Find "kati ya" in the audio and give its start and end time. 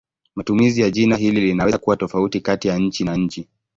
2.41-2.77